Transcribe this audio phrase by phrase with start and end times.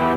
[0.00, 0.16] Very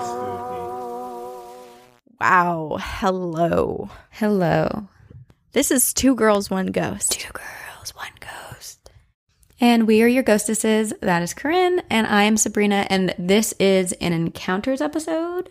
[0.00, 0.60] spooky.
[2.20, 2.76] Wow.
[2.80, 3.88] Hello.
[4.10, 4.88] Hello.
[5.52, 7.12] This is Two Girls, One Ghost.
[7.12, 7.51] Two girls, one ghost.
[9.62, 10.92] And we are your ghostesses.
[11.02, 15.50] That is Corinne, and I am Sabrina, and this is an encounters episode.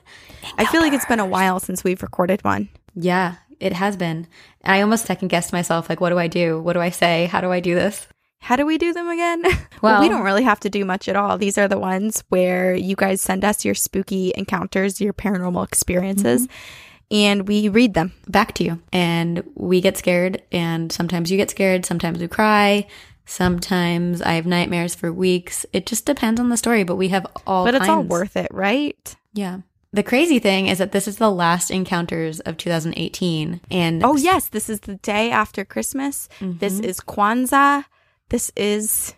[0.58, 2.68] I feel like it's been a while since we've recorded one.
[2.94, 4.28] Yeah, it has been.
[4.66, 5.88] I almost second guessed myself.
[5.88, 6.60] Like, what do I do?
[6.60, 7.28] What do I say?
[7.28, 8.06] How do I do this?
[8.40, 9.44] How do we do them again?
[9.82, 11.38] well, we don't really have to do much at all.
[11.38, 16.48] These are the ones where you guys send us your spooky encounters, your paranormal experiences,
[16.48, 17.16] mm-hmm.
[17.16, 18.12] and we read them.
[18.28, 18.82] Back to you.
[18.92, 22.88] And we get scared, and sometimes you get scared, sometimes we cry.
[23.26, 25.66] Sometimes I have nightmares for weeks.
[25.74, 28.52] It just depends on the story, but we have all but it's all worth it,
[28.52, 29.16] right?
[29.34, 29.60] Yeah.
[29.94, 33.62] The crazy thing is that this is the last encounters of 2018.
[33.70, 34.48] And Oh, yes.
[34.48, 36.30] This is the day after Christmas.
[36.40, 36.86] This mm-hmm.
[36.86, 37.86] is Kwanzaa.
[38.30, 39.14] This is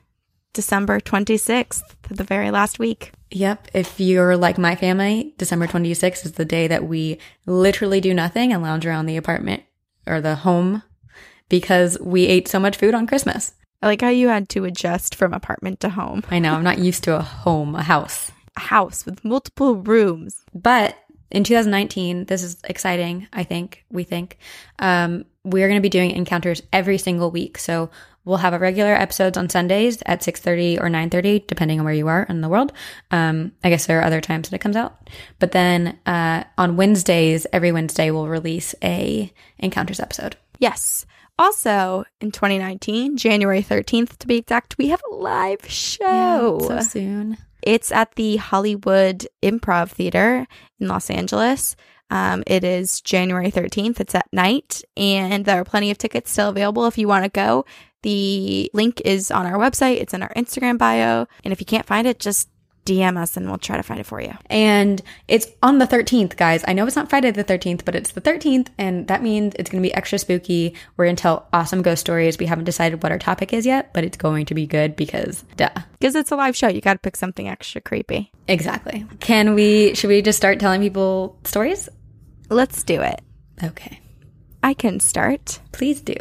[0.53, 3.11] December 26th, the very last week.
[3.29, 3.69] Yep.
[3.73, 8.53] If you're like my family, December 26th is the day that we literally do nothing
[8.53, 9.63] and lounge around the apartment
[10.07, 10.83] or the home
[11.49, 13.53] because we ate so much food on Christmas.
[13.83, 16.23] I like how you had to adjust from apartment to home.
[16.31, 18.31] I know, I'm not used to a home, a house.
[18.55, 20.41] A house with multiple rooms.
[20.55, 20.97] But
[21.29, 24.37] in 2019, this is exciting, I think, we think.
[24.79, 27.57] Um, we're going to be doing encounters every single week.
[27.57, 27.89] So
[28.23, 32.07] we'll have a regular episodes on Sundays at 6.30 or 9.30, depending on where you
[32.07, 32.71] are in the world.
[33.11, 35.09] Um, I guess there are other times that it comes out.
[35.39, 40.37] But then uh, on Wednesdays, every Wednesday, we'll release a encounters episode.
[40.57, 41.05] Yes.
[41.39, 46.59] Also, in 2019, January 13th to be exact, we have a live show.
[46.67, 47.37] so soon.
[47.61, 50.45] It's at the Hollywood Improv Theater
[50.79, 51.75] in Los Angeles.
[52.09, 53.99] Um, it is January 13th.
[53.99, 57.29] It's at night, and there are plenty of tickets still available if you want to
[57.29, 57.65] go.
[58.03, 61.25] The link is on our website, it's in our Instagram bio.
[61.43, 62.49] And if you can't find it, just
[62.85, 64.33] DM us and we'll try to find it for you.
[64.47, 66.63] And it's on the 13th, guys.
[66.67, 69.69] I know it's not Friday the 13th, but it's the 13th, and that means it's
[69.69, 70.75] going to be extra spooky.
[70.97, 72.37] We're going to tell awesome ghost stories.
[72.37, 75.43] We haven't decided what our topic is yet, but it's going to be good because,
[75.55, 75.69] duh.
[75.99, 78.31] Because it's a live show, you got to pick something extra creepy.
[78.47, 79.05] Exactly.
[79.19, 81.89] Can we, should we just start telling people stories?
[82.49, 83.21] Let's do it.
[83.63, 83.99] Okay.
[84.61, 85.59] I can start.
[85.71, 86.15] Please do.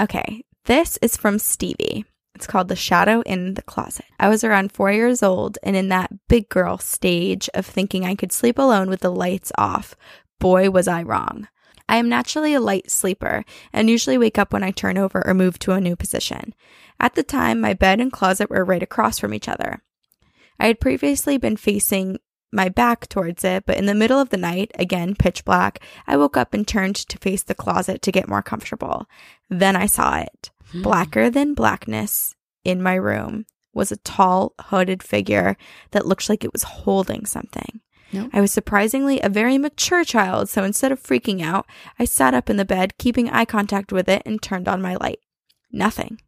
[0.00, 2.04] Okay, this is from Stevie.
[2.34, 4.06] It's called The Shadow in the Closet.
[4.18, 8.16] I was around four years old and in that big girl stage of thinking I
[8.16, 9.94] could sleep alone with the lights off.
[10.40, 11.48] Boy, was I wrong.
[11.88, 15.34] I am naturally a light sleeper and usually wake up when I turn over or
[15.34, 16.54] move to a new position.
[16.98, 19.82] At the time, my bed and closet were right across from each other.
[20.58, 22.18] I had previously been facing
[22.52, 26.16] my back towards it, but in the middle of the night, again pitch black, I
[26.16, 29.06] woke up and turned to face the closet to get more comfortable.
[29.50, 30.50] Then I saw it.
[30.72, 35.56] Blacker than blackness in my room was a tall, hooded figure
[35.90, 37.80] that looked like it was holding something.
[38.12, 38.30] Nope.
[38.32, 41.66] I was surprisingly a very mature child, so instead of freaking out,
[41.98, 44.94] I sat up in the bed, keeping eye contact with it, and turned on my
[44.94, 45.18] light.
[45.72, 46.20] Nothing.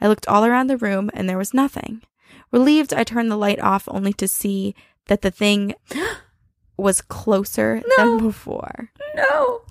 [0.00, 2.02] I looked all around the room and there was nothing.
[2.50, 4.74] Relieved, I turned the light off only to see
[5.06, 5.74] that the thing
[6.76, 8.90] was closer than before.
[9.14, 9.62] No.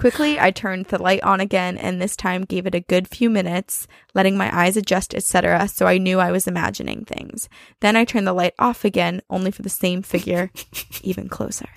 [0.00, 3.28] Quickly, I turned the light on again and this time gave it a good few
[3.28, 7.50] minutes, letting my eyes adjust, etc., so I knew I was imagining things.
[7.80, 10.50] Then I turned the light off again, only for the same figure,
[11.02, 11.68] even closer.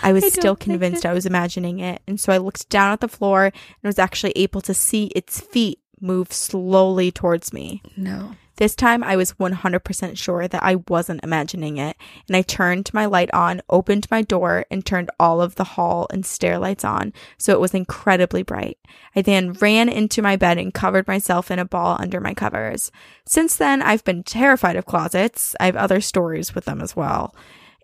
[0.00, 3.00] I was I still convinced I was imagining it, and so I looked down at
[3.00, 3.52] the floor and
[3.82, 7.82] was actually able to see its feet move slowly towards me.
[7.94, 8.36] No.
[8.56, 11.96] This time I was 100% sure that I wasn't imagining it,
[12.26, 16.06] and I turned my light on, opened my door, and turned all of the hall
[16.10, 18.78] and stair lights on, so it was incredibly bright.
[19.14, 22.90] I then ran into my bed and covered myself in a ball under my covers.
[23.26, 25.54] Since then, I've been terrified of closets.
[25.60, 27.34] I have other stories with them as well,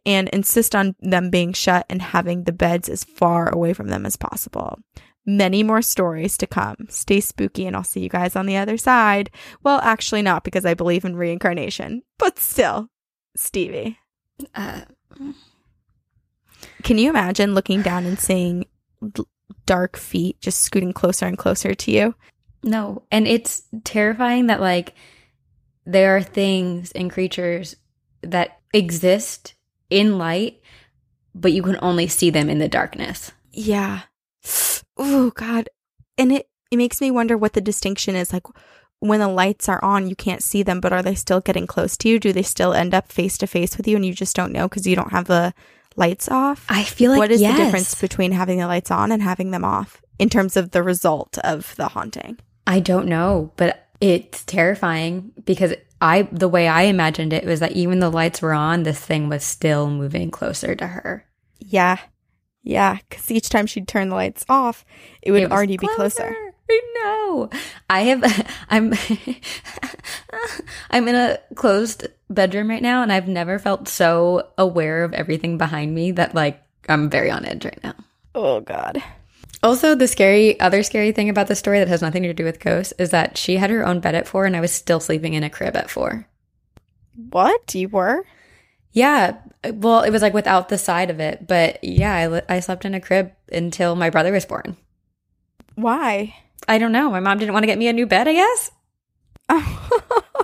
[0.07, 4.07] and insist on them being shut and having the beds as far away from them
[4.07, 4.79] as possible
[5.25, 6.77] many more stories to come.
[6.89, 9.31] Stay spooky, and I'll see you guys on the other side.
[9.63, 12.89] Well, actually, not because I believe in reincarnation, but still,
[13.37, 13.99] Stevie.
[14.55, 14.83] Uh,
[16.83, 18.67] Can you imagine looking down and seeing
[19.67, 22.15] dark feet just scooting closer and closer to you?
[22.65, 23.03] no.
[23.11, 24.95] And it's terrifying that, like,
[25.85, 27.75] there are things and creatures
[28.23, 29.55] that exist
[29.91, 30.61] in light,
[31.35, 33.33] but you can only see them in the darkness.
[33.51, 34.03] Yeah.
[34.97, 35.69] Oh, God.
[36.19, 38.33] And it, it makes me wonder what the distinction is.
[38.33, 38.47] Like,
[39.03, 41.97] when the lights are on, you can't see them, but are they still getting close
[41.99, 42.21] to you?
[42.21, 44.69] Do they still end up face to face with you and you just don't know
[44.69, 45.53] because you don't have the
[45.97, 46.65] lights off?
[46.69, 47.57] I feel like what is yes.
[47.57, 50.85] the difference between having the lights on and having them off in terms of the
[50.85, 52.39] result of the haunting?
[52.65, 57.73] I don't know, but it's terrifying because I the way I imagined it was that
[57.73, 61.27] even the lights were on, this thing was still moving closer to her.
[61.59, 61.99] Yeah.
[62.63, 62.99] Yeah.
[63.09, 64.85] Because each time she'd turn the lights off,
[65.21, 66.35] it would It already be closer.
[66.71, 67.51] I know.
[67.91, 68.95] I have I'm
[70.91, 75.59] I'm in a closed bedroom right now and I've never felt so aware of everything
[75.59, 77.95] behind me that like I'm very on edge right now.
[78.35, 79.03] Oh, God.
[79.63, 82.59] Also, the scary other scary thing about the story that has nothing to do with
[82.59, 85.35] ghosts is that she had her own bed at 4 and I was still sleeping
[85.35, 86.27] in a crib at 4.
[87.31, 87.75] What?
[87.75, 88.25] You were?
[88.93, 89.39] Yeah,
[89.73, 92.85] well, it was like without the side of it, but yeah, I, li- I slept
[92.85, 94.77] in a crib until my brother was born.
[95.75, 96.35] Why?
[96.69, 97.11] I don't know.
[97.11, 98.71] My mom didn't want to get me a new bed, I guess.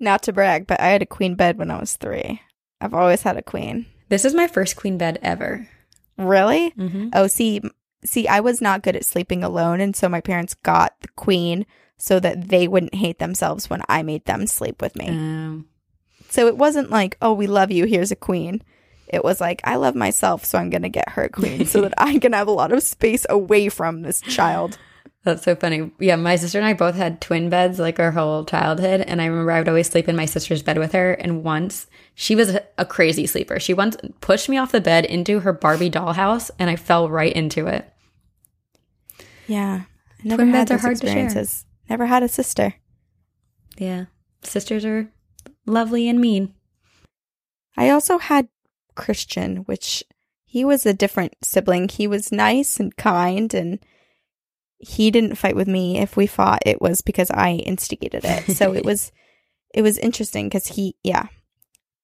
[0.00, 2.40] Not to brag, but I had a queen bed when I was three.
[2.80, 3.86] I've always had a queen.
[4.08, 5.68] This is my first queen bed ever.
[6.16, 6.70] Really?
[6.72, 7.08] Mm-hmm.
[7.12, 7.60] Oh, see,
[8.04, 11.66] see, I was not good at sleeping alone, and so my parents got the queen
[11.96, 15.08] so that they wouldn't hate themselves when I made them sleep with me.
[15.08, 15.68] Um,
[16.30, 18.62] So it wasn't like, oh, we love you, here's a queen.
[19.08, 21.94] It was like, I love myself, so I'm gonna get her a queen so that
[21.98, 24.78] I can have a lot of space away from this child.
[25.24, 25.90] that's so funny.
[25.98, 29.00] Yeah, my sister and I both had twin beds like our whole childhood.
[29.00, 31.12] And I remember I would always sleep in my sister's bed with her.
[31.12, 33.60] And once she was a, crazy sleeper.
[33.60, 37.32] She once pushed me off the bed into her Barbie dollhouse and I fell right
[37.32, 37.88] into it.
[39.46, 39.82] Yeah.
[40.18, 41.44] I never Twin had beds are hard to share.
[41.88, 42.74] Never had a sister.
[43.76, 44.06] Yeah.
[44.42, 45.08] Sisters are
[45.68, 46.54] lovely and mean.
[47.76, 48.48] I also had
[48.94, 50.02] Christian, which
[50.44, 51.88] he was a different sibling.
[51.88, 53.78] He was nice and kind and
[54.78, 55.98] he didn't fight with me.
[55.98, 58.56] If we fought, it was because I instigated it.
[58.56, 59.12] So it was
[59.74, 61.26] it was interesting cuz he yeah.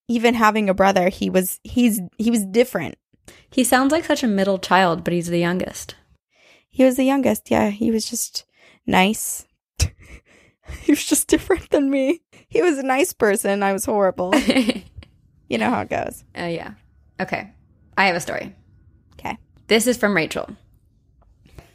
[0.07, 2.97] Even having a brother, he was he's he was different.
[3.51, 5.95] He sounds like such a middle child, but he's the youngest.
[6.69, 7.51] He was the youngest.
[7.51, 8.45] Yeah, he was just
[8.87, 9.47] nice.
[10.83, 12.21] he was just different than me.
[12.49, 13.63] He was a nice person.
[13.63, 14.35] I was horrible.
[15.49, 16.25] you know how it goes.
[16.39, 16.75] Uh, yeah.
[17.21, 17.51] Okay.
[17.97, 18.55] I have a story.
[19.19, 19.39] Okay.
[19.69, 20.49] This is from Rachel.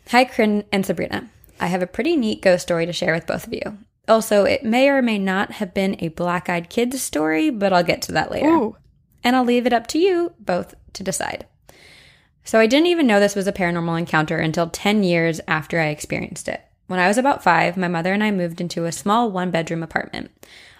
[0.10, 1.30] Hi, Corinne and Sabrina.
[1.60, 3.78] I have a pretty neat ghost story to share with both of you.
[4.08, 7.84] Also, it may or may not have been a black eyed kids story, but I'll
[7.84, 8.50] get to that later.
[8.50, 8.78] Ooh.
[9.24, 11.46] And I'll leave it up to you both to decide.
[12.44, 15.88] So, I didn't even know this was a paranormal encounter until 10 years after I
[15.88, 16.62] experienced it.
[16.90, 19.84] When I was about five, my mother and I moved into a small one bedroom
[19.84, 20.32] apartment.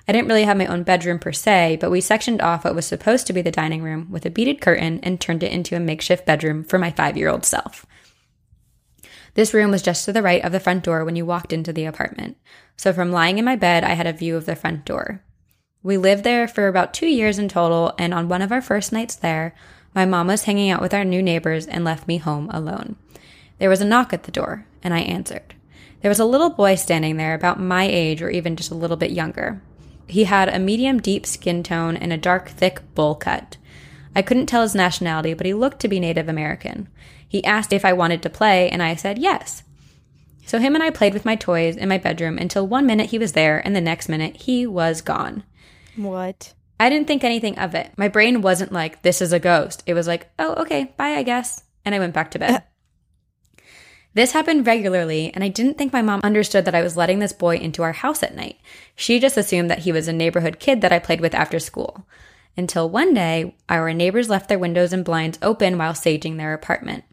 [0.08, 2.88] I didn't really have my own bedroom per se, but we sectioned off what was
[2.88, 5.80] supposed to be the dining room with a beaded curtain and turned it into a
[5.80, 7.86] makeshift bedroom for my five year old self.
[9.36, 11.72] This room was just to the right of the front door when you walked into
[11.72, 12.38] the apartment.
[12.76, 15.22] So from lying in my bed, I had a view of the front door.
[15.84, 18.92] We lived there for about two years in total, and on one of our first
[18.92, 19.54] nights there,
[19.94, 22.96] my mom was hanging out with our new neighbors and left me home alone.
[23.60, 25.54] There was a knock at the door, and I answered.
[26.02, 28.98] There was a little boy standing there about my age or even just a little
[28.98, 29.62] bit younger.
[30.08, 33.58] He had a medium deep skin tone and a dark thick bowl cut.
[34.16, 36.90] I couldn't tell his nationality, but he looked to be Native American.
[37.28, 39.64] He asked if I wanted to play, and I said yes.
[40.48, 43.20] So him and I played with my toys in my bedroom until one minute he
[43.20, 45.44] was there and the next minute he was gone.
[45.96, 46.56] What?
[46.80, 47.92] I didn't think anything of it.
[47.98, 49.84] My brain wasn't like, this is a ghost.
[49.86, 51.62] It was like, oh, okay, bye, I guess.
[51.86, 52.52] And I went back to bed.
[52.52, 52.60] Uh,
[54.14, 57.34] this happened regularly, and I didn't think my mom understood that I was letting this
[57.34, 58.58] boy into our house at night.
[58.96, 62.06] She just assumed that he was a neighborhood kid that I played with after school.
[62.58, 67.04] Until one day, our neighbors left their windows and blinds open while saging their apartment.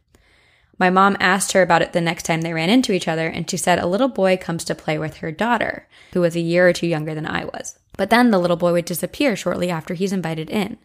[0.79, 3.49] My mom asked her about it the next time they ran into each other, and
[3.49, 6.69] she said a little boy comes to play with her daughter, who was a year
[6.69, 7.79] or two younger than I was.
[7.97, 10.79] But then the little boy would disappear shortly after he's invited in.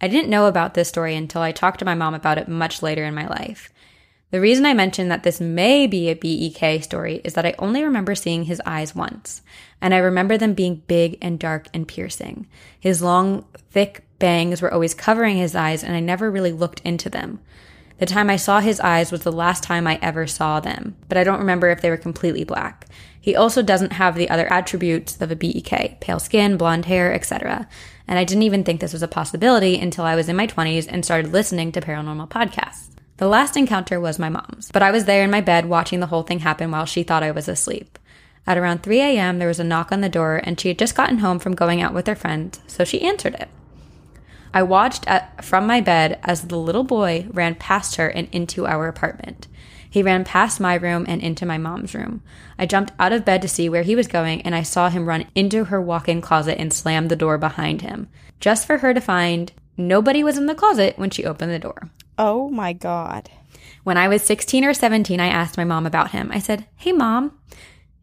[0.00, 2.82] I didn't know about this story until I talked to my mom about it much
[2.82, 3.70] later in my life.
[4.30, 7.82] The reason I mention that this may be a BEK story is that I only
[7.82, 9.42] remember seeing his eyes once,
[9.80, 12.46] and I remember them being big and dark and piercing.
[12.78, 17.10] His long, thick bangs were always covering his eyes, and I never really looked into
[17.10, 17.40] them.
[17.98, 21.18] The time I saw his eyes was the last time I ever saw them, but
[21.18, 22.86] I don't remember if they were completely black.
[23.20, 27.68] He also doesn't have the other attributes of a BEK pale skin, blonde hair, etc.
[28.06, 30.86] And I didn't even think this was a possibility until I was in my 20s
[30.88, 32.90] and started listening to paranormal podcasts.
[33.20, 36.06] The last encounter was my mom's, but I was there in my bed watching the
[36.06, 37.98] whole thing happen while she thought I was asleep.
[38.46, 40.94] At around 3 a.m., there was a knock on the door, and she had just
[40.94, 43.50] gotten home from going out with her friends, so she answered it.
[44.54, 48.66] I watched at, from my bed as the little boy ran past her and into
[48.66, 49.48] our apartment.
[49.90, 52.22] He ran past my room and into my mom's room.
[52.58, 55.04] I jumped out of bed to see where he was going, and I saw him
[55.06, 58.08] run into her walk in closet and slam the door behind him,
[58.40, 59.52] just for her to find
[59.88, 61.90] nobody was in the closet when she opened the door.
[62.18, 63.30] Oh my God.
[63.82, 66.30] When I was 16 or 17, I asked my mom about him.
[66.32, 67.38] I said, Hey, mom.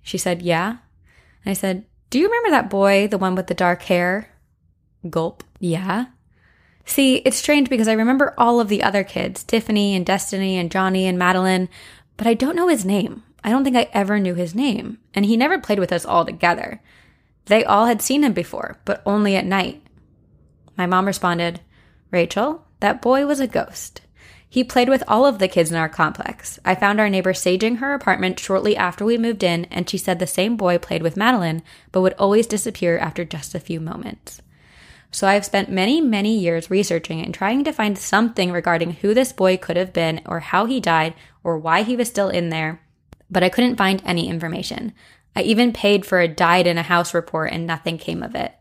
[0.01, 0.77] She said, Yeah.
[1.46, 4.29] I said, Do you remember that boy, the one with the dark hair?
[5.10, 5.43] Gulp.
[5.60, 6.07] Yeah.
[6.86, 10.72] See, it's strange because I remember all of the other kids Tiffany and Destiny and
[10.72, 11.69] Johnny and Madeline,
[12.15, 13.24] but I don't know his name.
[13.43, 14.98] I don't think I ever knew his name.
[15.13, 16.81] And he never played with us all together.
[17.46, 19.81] They all had seen him before, but only at night.
[20.77, 21.62] My mom responded,
[22.11, 24.01] Rachel, that boy was a ghost.
[24.49, 26.57] He played with all of the kids in our complex.
[26.63, 30.19] I found our neighbor saging her apartment shortly after we moved in, and she said
[30.19, 34.41] the same boy played with Madeline, but would always disappear after just a few moments.
[35.11, 39.33] So I've spent many, many years researching and trying to find something regarding who this
[39.33, 42.81] boy could have been, or how he died, or why he was still in there,
[43.29, 44.93] but I couldn't find any information.
[45.35, 48.53] I even paid for a died in a house report and nothing came of it.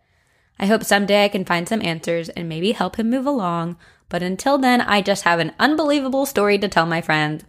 [0.58, 3.76] I hope someday I can find some answers and maybe help him move along,
[4.08, 7.44] but until then, I just have an unbelievable story to tell my friend.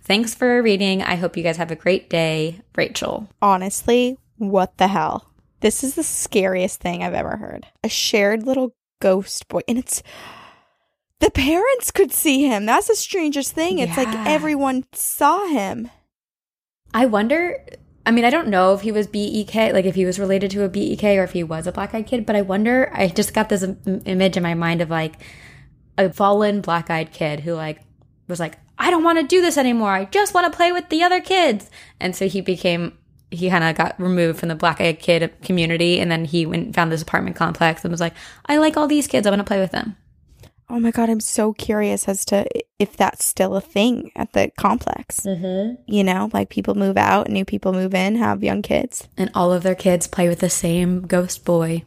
[0.00, 1.02] Thanks for reading.
[1.02, 2.60] I hope you guys have a great day.
[2.76, 3.28] Rachel.
[3.40, 5.30] Honestly, what the hell?
[5.60, 7.66] This is the scariest thing I've ever heard.
[7.82, 9.60] A shared little ghost boy.
[9.66, 10.02] And it's
[11.20, 12.66] the parents could see him.
[12.66, 13.78] That's the strangest thing.
[13.78, 15.90] It's like everyone saw him.
[16.92, 17.64] I wonder.
[18.06, 20.64] I mean, I don't know if he was BEK, like if he was related to
[20.64, 22.90] a BEK or if he was a black eyed kid, but I wonder.
[22.92, 23.64] I just got this
[24.04, 25.14] image in my mind of like
[25.96, 27.80] a fallen black eyed kid who like
[28.28, 29.92] was like, I don't want to do this anymore.
[29.92, 31.70] I just want to play with the other kids.
[32.00, 32.98] And so he became,
[33.30, 35.98] he kind of got removed from the black eyed kid community.
[36.00, 38.14] And then he went found this apartment complex and was like,
[38.46, 39.26] I like all these kids.
[39.26, 39.96] I want to play with them.
[40.68, 42.46] Oh my God, I'm so curious as to
[42.78, 45.20] if that's still a thing at the complex.
[45.20, 45.82] Mm-hmm.
[45.86, 49.08] You know, like people move out, new people move in, have young kids.
[49.16, 51.84] And all of their kids play with the same ghost boy.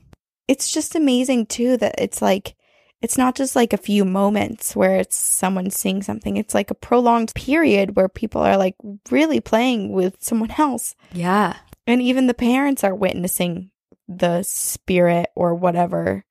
[0.48, 2.56] It's just amazing too that it's like,
[3.02, 6.38] it's not just like a few moments where it's someone seeing something.
[6.38, 8.76] It's like a prolonged period where people are like
[9.12, 10.96] really playing with someone else.
[11.12, 11.58] Yeah.
[11.86, 13.72] And even the parents are witnessing
[14.08, 16.24] the spirit or whatever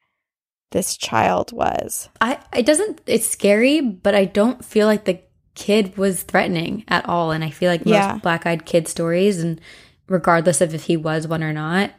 [0.73, 2.09] this child was.
[2.21, 5.21] I it doesn't it's scary, but I don't feel like the
[5.55, 7.31] kid was threatening at all.
[7.33, 8.19] And I feel like most Yeah.
[8.19, 9.61] black eyed kid stories, and
[10.09, 11.93] regardless of if he was one or not,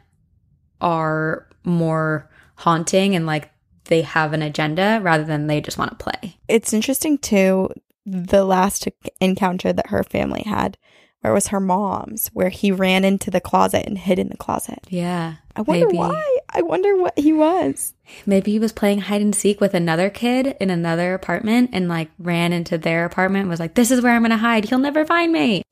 [0.80, 3.50] are more haunting and like
[3.86, 6.36] they have an agenda rather than they just want to play.
[6.48, 7.70] It's interesting too,
[8.04, 8.86] the last
[9.20, 10.76] encounter that her family had,
[11.20, 14.36] where it was her mom's, where he ran into the closet and hid in the
[14.36, 14.78] closet.
[14.88, 15.34] Yeah.
[15.56, 15.98] I wonder Maybe.
[15.98, 16.38] why.
[16.50, 17.94] I wonder what he was.
[18.24, 22.10] Maybe he was playing hide and seek with another kid in another apartment and like
[22.18, 24.66] ran into their apartment and was like, This is where I'm gonna hide.
[24.66, 25.62] He'll never find me.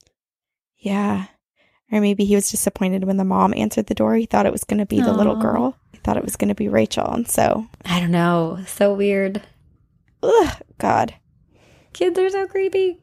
[0.79, 1.27] Yeah.
[1.93, 4.17] Or maybe he was disappointed when the mom answered the door.
[4.17, 5.77] He thought it was going to be the little girl.
[5.93, 7.09] He thought it was going to be Rachel.
[7.09, 8.59] And so, I don't know.
[8.67, 9.41] So weird.
[10.21, 11.15] ugh, God.
[11.93, 12.99] Kids are so creepy.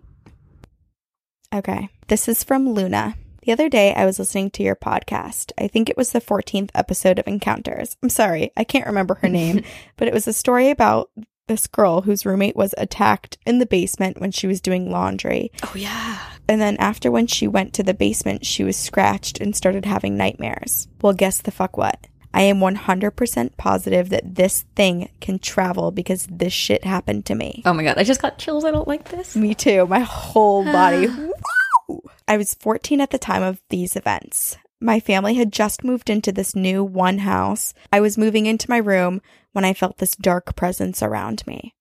[1.54, 1.90] Okay.
[2.08, 3.16] This is from Luna.
[3.44, 5.52] The other day, I was listening to your podcast.
[5.58, 7.96] I think it was the 14th episode of Encounters.
[8.02, 9.64] I'm sorry, I can't remember her name,
[9.98, 11.12] but it was a story about
[11.48, 15.52] this girl whose roommate was attacked in the basement when she was doing laundry.
[15.62, 16.20] Oh yeah.
[16.48, 20.18] And then after when she went to the basement, she was scratched and started having
[20.18, 20.88] nightmares.
[21.02, 22.08] Well, guess the fuck what?
[22.34, 27.62] I am 100% positive that this thing can travel because this shit happened to me.
[27.66, 28.66] Oh my god, I just got chills.
[28.66, 29.36] I don't like this.
[29.36, 29.86] Me too.
[29.88, 31.08] My whole body.
[32.28, 34.58] I was 14 at the time of these events.
[34.82, 37.74] My family had just moved into this new one house.
[37.92, 39.22] I was moving into my room
[39.54, 41.74] when I felt this dark presence around me.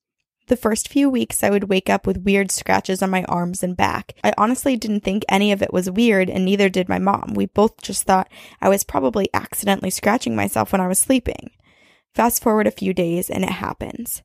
[0.52, 3.74] The first few weeks, I would wake up with weird scratches on my arms and
[3.74, 4.12] back.
[4.22, 7.32] I honestly didn't think any of it was weird, and neither did my mom.
[7.34, 8.30] We both just thought
[8.60, 11.52] I was probably accidentally scratching myself when I was sleeping.
[12.14, 14.22] Fast forward a few days, and it happens.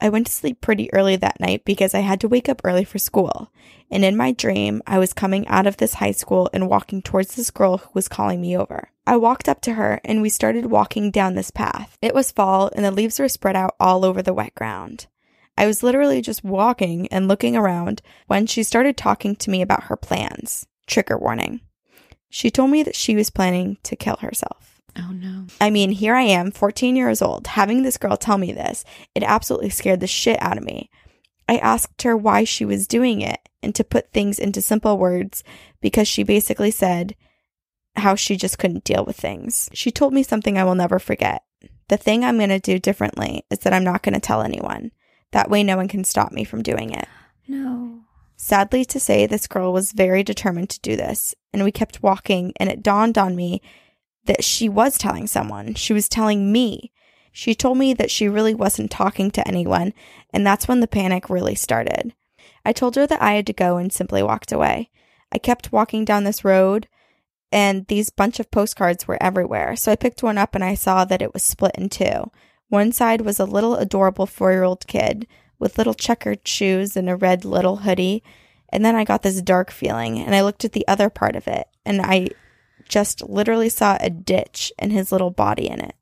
[0.00, 2.82] I went to sleep pretty early that night because I had to wake up early
[2.82, 3.52] for school.
[3.92, 7.36] And in my dream, I was coming out of this high school and walking towards
[7.36, 8.90] this girl who was calling me over.
[9.06, 11.96] I walked up to her and we started walking down this path.
[12.02, 15.06] It was fall and the leaves were spread out all over the wet ground.
[15.56, 19.84] I was literally just walking and looking around when she started talking to me about
[19.84, 20.66] her plans.
[20.86, 21.60] Trigger warning.
[22.30, 24.80] She told me that she was planning to kill herself.
[24.96, 25.46] Oh no.
[25.60, 28.84] I mean, here I am, 14 years old, having this girl tell me this.
[29.14, 30.90] It absolutely scared the shit out of me.
[31.48, 35.42] I asked her why she was doing it and to put things into simple words
[35.80, 37.16] because she basically said
[37.96, 39.68] how she just couldn't deal with things.
[39.72, 41.42] She told me something I will never forget.
[41.88, 44.92] The thing I'm going to do differently is that I'm not going to tell anyone.
[45.32, 47.06] That way, no one can stop me from doing it.
[47.46, 48.00] No.
[48.36, 52.52] Sadly to say, this girl was very determined to do this, and we kept walking,
[52.58, 53.60] and it dawned on me
[54.24, 55.74] that she was telling someone.
[55.74, 56.92] She was telling me.
[57.32, 59.92] She told me that she really wasn't talking to anyone,
[60.32, 62.14] and that's when the panic really started.
[62.64, 64.90] I told her that I had to go and simply walked away.
[65.32, 66.88] I kept walking down this road,
[67.52, 69.76] and these bunch of postcards were everywhere.
[69.76, 72.30] So I picked one up and I saw that it was split in two.
[72.70, 75.26] One side was a little adorable four year old kid
[75.58, 78.22] with little checkered shoes and a red little hoodie.
[78.72, 81.48] And then I got this dark feeling and I looked at the other part of
[81.48, 82.28] it and I
[82.88, 85.96] just literally saw a ditch and his little body in it.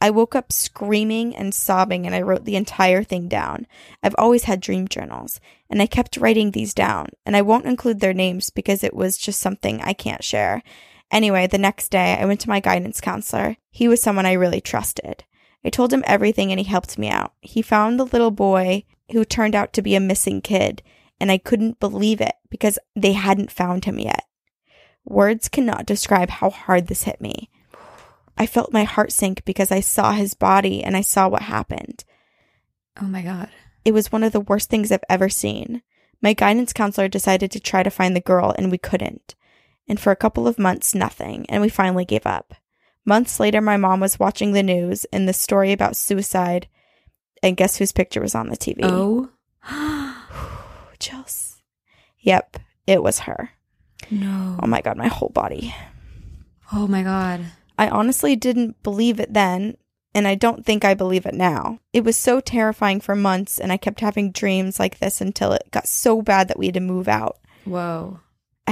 [0.00, 3.66] I woke up screaming and sobbing and I wrote the entire thing down.
[4.02, 8.00] I've always had dream journals and I kept writing these down and I won't include
[8.00, 10.62] their names because it was just something I can't share.
[11.10, 13.58] Anyway, the next day I went to my guidance counselor.
[13.70, 15.24] He was someone I really trusted.
[15.64, 17.32] I told him everything and he helped me out.
[17.40, 20.82] He found the little boy who turned out to be a missing kid,
[21.20, 24.24] and I couldn't believe it because they hadn't found him yet.
[25.04, 27.50] Words cannot describe how hard this hit me.
[28.36, 32.04] I felt my heart sink because I saw his body and I saw what happened.
[33.00, 33.48] Oh my God.
[33.84, 35.82] It was one of the worst things I've ever seen.
[36.20, 39.34] My guidance counselor decided to try to find the girl, and we couldn't.
[39.88, 42.54] And for a couple of months, nothing, and we finally gave up.
[43.04, 46.68] Months later, my mom was watching the news and the story about suicide,
[47.42, 48.80] and guess whose picture was on the TV?
[48.82, 49.28] Oh.
[50.98, 51.56] Chills.
[52.20, 53.50] Yep, it was her.
[54.10, 54.56] no.
[54.62, 55.74] Oh my god, my whole body.
[56.72, 57.44] Oh my God.
[57.78, 59.76] I honestly didn't believe it then,
[60.14, 61.80] and I don't think I believe it now.
[61.92, 65.70] It was so terrifying for months, and I kept having dreams like this until it
[65.72, 67.38] got so bad that we had to move out.
[67.64, 68.20] Whoa.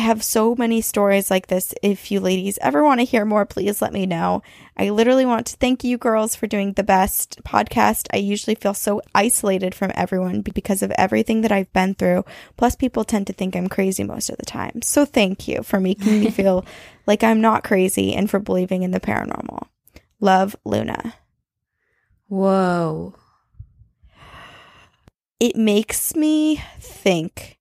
[0.01, 1.75] I have so many stories like this.
[1.83, 4.43] If you ladies ever want to hear more, please let me know.
[4.75, 8.07] I literally want to thank you girls for doing the best podcast.
[8.11, 12.25] I usually feel so isolated from everyone because of everything that I've been through.
[12.57, 14.81] Plus, people tend to think I'm crazy most of the time.
[14.81, 16.65] So, thank you for making me feel
[17.07, 19.67] like I'm not crazy and for believing in the paranormal.
[20.19, 21.13] Love, Luna.
[22.27, 23.17] Whoa.
[25.39, 27.59] It makes me think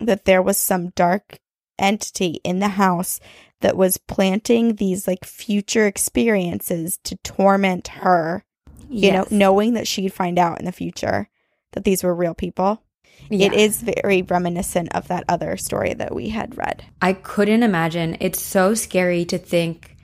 [0.00, 1.38] that there was some dark
[1.82, 3.20] entity in the house
[3.60, 8.44] that was planting these like future experiences to torment her,
[8.88, 9.30] you Yes.
[9.30, 11.28] know, knowing that she'd find out in the future
[11.72, 12.82] that these were real people.
[13.30, 13.58] It Yeah.
[13.58, 16.84] is very reminiscent of that other story that we had read.
[17.00, 18.16] I couldn't imagine.
[18.20, 19.96] It's so scary to think,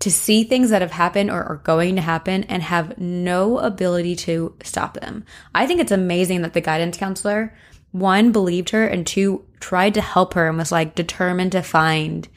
[0.00, 4.14] to see things that have happened or are going to happen and have no ability
[4.16, 5.24] to stop them.
[5.54, 7.54] I think it's amazing that the guidance counselor,
[7.98, 12.28] one, believed her, and two, tried to help her and was like determined to find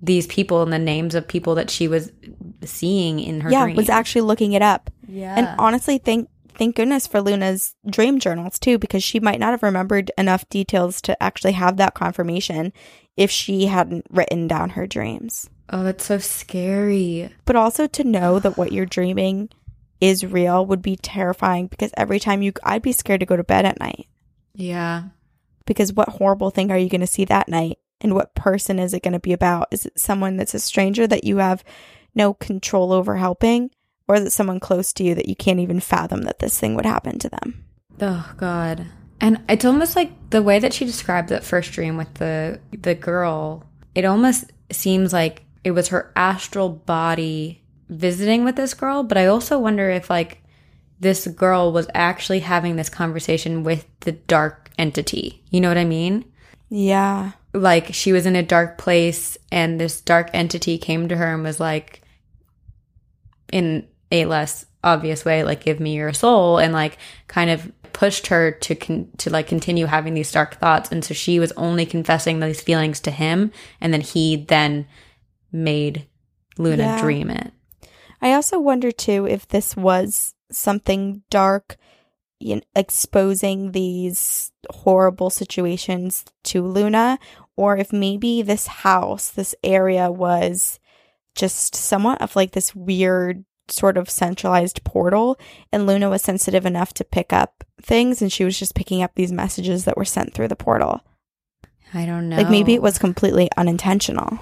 [0.00, 2.12] these people and the names of people that she was
[2.64, 3.76] seeing in her yeah, dream.
[3.76, 4.90] was actually looking it up.
[5.08, 5.34] yeah.
[5.36, 9.62] And honestly, thank thank goodness for Luna's dream journals too, because she might not have
[9.62, 12.72] remembered enough details to actually have that confirmation
[13.16, 15.48] if she hadn't written down her dreams.
[15.70, 17.30] oh, that's so scary.
[17.44, 19.50] But also to know that what you're dreaming
[20.00, 23.42] is real would be terrifying because every time you I'd be scared to go to
[23.42, 24.06] bed at night.
[24.58, 25.04] Yeah.
[25.64, 27.78] Because what horrible thing are you going to see that night?
[28.00, 29.68] And what person is it going to be about?
[29.70, 31.64] Is it someone that's a stranger that you have
[32.14, 33.70] no control over helping?
[34.06, 36.74] Or is it someone close to you that you can't even fathom that this thing
[36.74, 37.64] would happen to them?
[38.00, 38.86] Oh God.
[39.20, 42.94] And it's almost like the way that she described that first dream with the the
[42.94, 49.18] girl, it almost seems like it was her astral body visiting with this girl, but
[49.18, 50.42] I also wonder if like
[51.00, 55.42] this girl was actually having this conversation with the dark entity.
[55.50, 56.24] You know what I mean?
[56.68, 57.32] Yeah.
[57.54, 61.42] Like she was in a dark place and this dark entity came to her and
[61.42, 62.02] was like
[63.52, 68.28] in a less obvious way like give me your soul and like kind of pushed
[68.28, 71.84] her to con- to like continue having these dark thoughts and so she was only
[71.84, 74.86] confessing these feelings to him and then he then
[75.50, 76.06] made
[76.58, 77.00] Luna Yeah.
[77.00, 77.52] dream it.
[78.22, 81.76] I also wonder too if this was something dark,
[82.40, 87.18] you know, exposing these horrible situations to Luna,
[87.56, 90.78] or if maybe this house, this area was
[91.34, 95.38] just somewhat of like this weird sort of centralized portal,
[95.72, 99.12] and Luna was sensitive enough to pick up things, and she was just picking up
[99.14, 101.02] these messages that were sent through the portal.
[101.92, 102.36] I don't know.
[102.36, 104.38] Like maybe it was completely unintentional.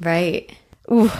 [0.00, 0.52] right.
[0.90, 1.10] Ooh,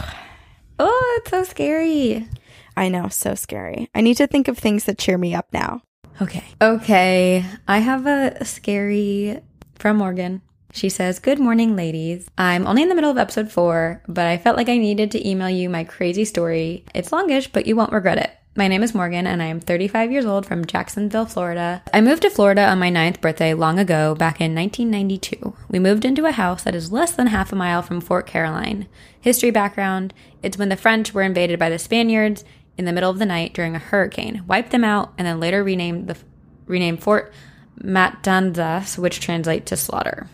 [0.78, 2.28] Oh, it's so scary.
[2.76, 3.88] I know, so scary.
[3.94, 5.82] I need to think of things that cheer me up now.
[6.20, 6.44] Okay.
[6.60, 7.44] Okay.
[7.66, 9.40] I have a scary
[9.76, 10.42] from Morgan.
[10.72, 12.28] She says, Good morning, ladies.
[12.36, 15.28] I'm only in the middle of episode four, but I felt like I needed to
[15.28, 16.84] email you my crazy story.
[16.94, 18.30] It's longish, but you won't regret it.
[18.56, 21.82] My name is Morgan, and I am 35 years old from Jacksonville, Florida.
[21.92, 25.56] I moved to Florida on my ninth birthday long ago, back in 1992.
[25.68, 28.86] We moved into a house that is less than half a mile from Fort Caroline.
[29.20, 32.44] History background it's when the French were invaded by the Spaniards
[32.76, 35.62] in the middle of the night during a hurricane, wiped them out, and then later
[35.62, 36.16] renamed, the,
[36.66, 37.32] renamed Fort
[37.80, 40.28] Matanzas, which translates to slaughter.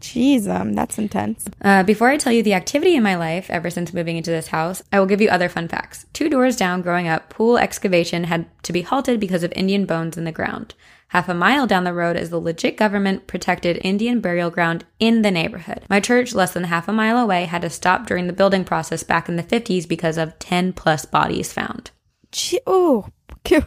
[0.00, 1.46] Jeez, um, that's intense.
[1.62, 4.48] Uh, before I tell you the activity in my life ever since moving into this
[4.48, 6.04] house, I will give you other fun facts.
[6.12, 10.18] Two doors down growing up, pool excavation had to be halted because of Indian bones
[10.18, 10.74] in the ground.
[11.08, 15.22] Half a mile down the road is the legit government protected Indian burial ground in
[15.22, 15.84] the neighborhood.
[15.88, 19.02] My church, less than half a mile away, had to stop during the building process
[19.02, 21.92] back in the 50s because of 10 plus bodies found.
[22.32, 23.06] Gee, oh,
[23.44, 23.64] can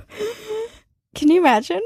[1.15, 1.82] you imagine?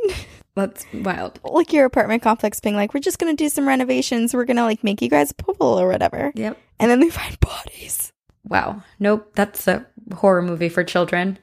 [0.56, 1.40] That's wild.
[1.44, 4.34] Like your apartment complex being like, we're just gonna do some renovations.
[4.34, 6.32] We're gonna like make you guys a pool or whatever.
[6.36, 6.58] Yep.
[6.80, 8.12] And then they find bodies.
[8.44, 8.84] Wow.
[9.00, 9.32] Nope.
[9.36, 11.38] That's a horror movie for children.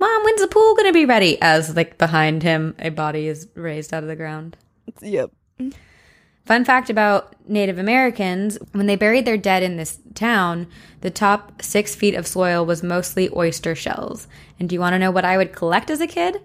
[0.00, 1.40] Mom, when's the pool gonna be ready?
[1.42, 4.56] As like behind him, a body is raised out of the ground.
[5.02, 5.30] Yep.
[6.46, 10.66] Fun fact about Native Americans when they buried their dead in this town,
[11.02, 14.26] the top six feet of soil was mostly oyster shells.
[14.58, 16.40] And do you want to know what I would collect as a kid?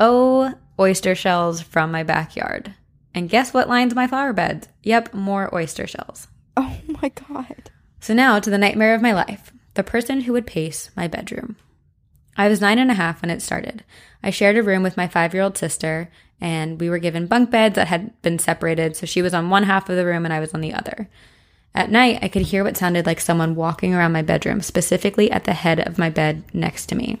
[0.00, 2.74] Oh, oyster shells from my backyard.
[3.14, 4.66] And guess what lines my flower beds?
[4.82, 6.26] Yep, more oyster shells.
[6.56, 7.70] Oh my god.
[8.00, 11.56] So now to the nightmare of my life the person who would pace my bedroom.
[12.36, 13.84] I was nine and a half when it started.
[14.22, 17.50] I shared a room with my five year old sister, and we were given bunk
[17.50, 20.34] beds that had been separated, so she was on one half of the room and
[20.34, 21.08] I was on the other.
[21.74, 25.44] At night, I could hear what sounded like someone walking around my bedroom, specifically at
[25.44, 27.20] the head of my bed next to me.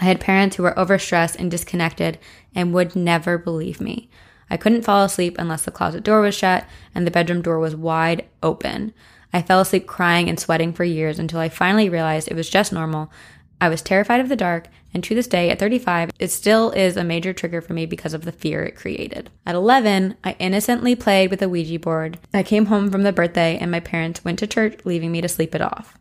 [0.00, 2.18] I had parents who were overstressed and disconnected
[2.54, 4.08] and would never believe me.
[4.48, 7.74] I couldn't fall asleep unless the closet door was shut and the bedroom door was
[7.74, 8.94] wide open.
[9.32, 12.72] I fell asleep crying and sweating for years until I finally realized it was just
[12.72, 13.10] normal.
[13.60, 16.96] I was terrified of the dark, and to this day, at 35, it still is
[16.96, 19.30] a major trigger for me because of the fear it created.
[19.46, 22.18] At 11, I innocently played with a Ouija board.
[22.34, 25.28] I came home from the birthday, and my parents went to church, leaving me to
[25.28, 25.96] sleep it off.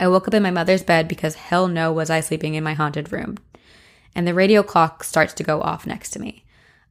[0.00, 2.74] I woke up in my mother's bed because hell no was I sleeping in my
[2.74, 3.38] haunted room.
[4.14, 6.44] And the radio clock starts to go off next to me.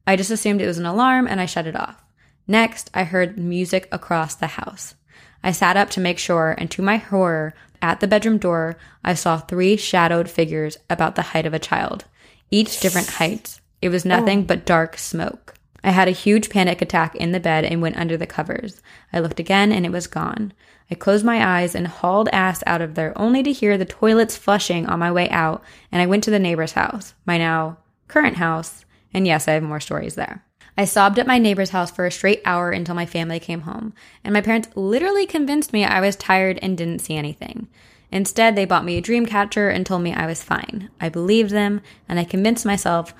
[0.06, 2.02] I just assumed it was an alarm and I shut it off.
[2.46, 4.94] Next, I heard music across the house.
[5.42, 9.14] I sat up to make sure, and to my horror, at the bedroom door, I
[9.14, 12.04] saw three shadowed figures about the height of a child,
[12.50, 13.60] each different heights.
[13.80, 15.54] It was nothing but dark smoke.
[15.84, 18.82] I had a huge panic attack in the bed and went under the covers.
[19.12, 20.52] I looked again and it was gone.
[20.90, 24.36] I closed my eyes and hauled ass out of there only to hear the toilets
[24.36, 25.62] flushing on my way out,
[25.92, 29.62] and I went to the neighbor's house, my now current house, and yes, I have
[29.62, 30.44] more stories there.
[30.78, 33.92] I sobbed at my neighbor's house for a straight hour until my family came home,
[34.22, 37.66] and my parents literally convinced me I was tired and didn't see anything.
[38.12, 40.88] Instead, they bought me a dream catcher and told me I was fine.
[41.00, 43.12] I believed them, and I convinced myself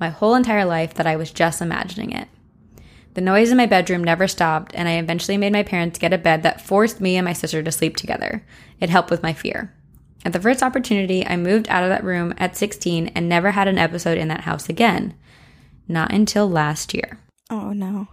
[0.00, 2.28] my whole entire life that I was just imagining it.
[3.12, 6.18] The noise in my bedroom never stopped, and I eventually made my parents get a
[6.18, 8.42] bed that forced me and my sister to sleep together.
[8.80, 9.70] It helped with my fear.
[10.24, 13.68] At the first opportunity, I moved out of that room at 16 and never had
[13.68, 15.12] an episode in that house again.
[15.88, 17.18] Not until last year.
[17.50, 18.08] Oh no.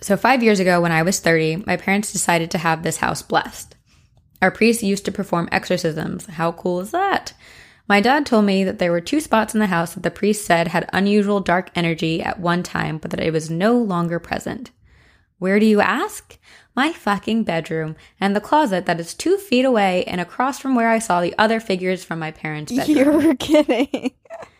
[0.00, 3.22] So, five years ago, when I was 30, my parents decided to have this house
[3.22, 3.74] blessed.
[4.40, 6.26] Our priest used to perform exorcisms.
[6.26, 7.32] How cool is that?
[7.88, 10.44] My dad told me that there were two spots in the house that the priest
[10.44, 14.70] said had unusual dark energy at one time, but that it was no longer present.
[15.38, 16.38] Where do you ask?
[16.76, 20.90] My fucking bedroom and the closet that is two feet away and across from where
[20.90, 23.20] I saw the other figures from my parents' bedroom.
[23.20, 24.12] You're kidding.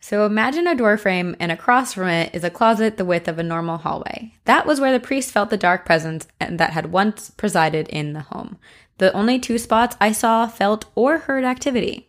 [0.00, 3.38] So imagine a door frame, and across from it is a closet the width of
[3.38, 4.34] a normal hallway.
[4.44, 8.20] That was where the priest felt the dark presence that had once presided in the
[8.20, 8.58] home.
[8.98, 12.08] The only two spots I saw, felt, or heard activity.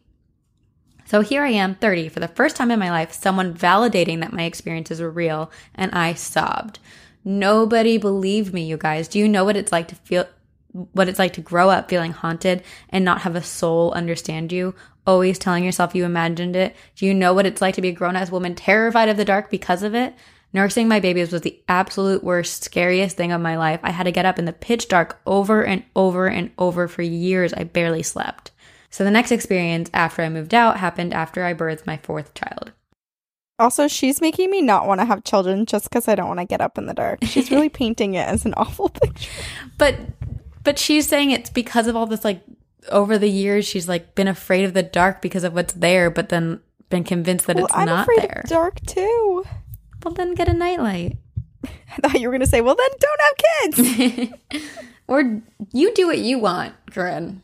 [1.06, 4.34] So here I am, 30, for the first time in my life, someone validating that
[4.34, 6.78] my experiences were real, and I sobbed.
[7.26, 9.08] Nobody believed me, you guys.
[9.08, 10.28] Do you know what it's like to feel,
[10.72, 14.76] what it's like to grow up feeling haunted and not have a soul understand you?
[15.10, 16.76] Always telling yourself you imagined it.
[16.96, 19.26] Do you know what it's like to be a grown ass woman terrified of the
[19.26, 20.14] dark because of it?
[20.54, 23.80] Nursing my babies was the absolute worst, scariest thing of my life.
[23.82, 27.02] I had to get up in the pitch dark over and over and over for
[27.02, 27.56] years.
[27.56, 28.52] I barely slept.
[28.92, 32.72] So the next experience after I moved out happened after I birthed my fourth child.
[33.58, 36.46] Also, she's making me not want to have children just because I don't want to
[36.46, 37.24] get up in the dark.
[37.24, 39.32] She's really painting it as an awful picture.
[39.80, 39.98] But
[40.64, 42.44] but she's saying it's because of all this like
[42.90, 46.30] over the years she's like been afraid of the dark because of what's there, but
[46.30, 48.42] then been convinced that well, it's I'm not afraid there.
[48.44, 49.46] of dark too.
[50.04, 51.18] Well then get a nightlight.
[51.66, 54.64] I thought you were going to say, well, then don't have kids.
[55.08, 55.42] or
[55.74, 57.42] you do what you want, Corinne.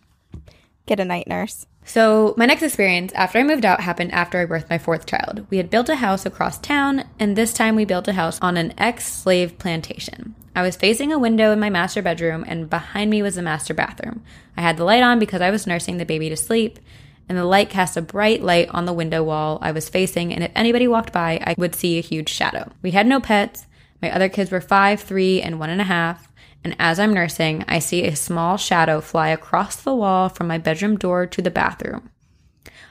[0.85, 1.65] Get a night nurse.
[1.87, 5.45] So, my next experience after I moved out happened after I birthed my fourth child.
[5.51, 8.57] We had built a house across town, and this time we built a house on
[8.57, 10.33] an ex slave plantation.
[10.55, 13.73] I was facing a window in my master bedroom, and behind me was the master
[13.73, 14.23] bathroom.
[14.55, 16.79] I had the light on because I was nursing the baby to sleep,
[17.27, 20.45] and the light cast a bright light on the window wall I was facing, and
[20.45, 22.71] if anybody walked by, I would see a huge shadow.
[22.81, 23.67] We had no pets.
[24.01, 26.31] My other kids were five, three, and one and a half.
[26.63, 30.57] And as I'm nursing, I see a small shadow fly across the wall from my
[30.57, 32.09] bedroom door to the bathroom.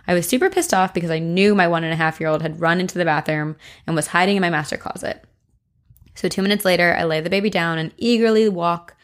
[0.06, 2.42] I was super pissed off because I knew my one and a half year old
[2.42, 5.24] had run into the bathroom and was hiding in my master closet.
[6.14, 8.94] So, two minutes later, I lay the baby down and eagerly walk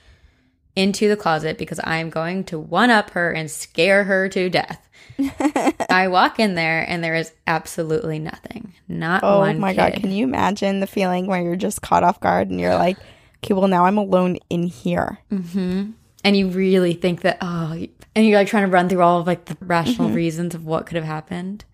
[0.76, 4.48] into the closet because I am going to one up her and scare her to
[4.48, 4.88] death.
[5.90, 8.72] I walk in there and there is absolutely nothing.
[8.88, 9.58] Not Oh one.
[9.58, 9.76] my kid.
[9.76, 12.96] god, can you imagine the feeling where you're just caught off guard and you're like,
[13.38, 15.18] okay, well now I'm alone in here.
[15.30, 15.90] Mm-hmm.
[16.24, 19.26] and you really think that oh and you're like trying to run through all of
[19.26, 20.16] like the rational mm-hmm.
[20.16, 21.64] reasons of what could have happened